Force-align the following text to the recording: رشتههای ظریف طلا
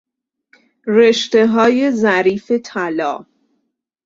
رشتههای 0.87 1.91
ظریف 1.91 2.51
طلا 2.57 3.25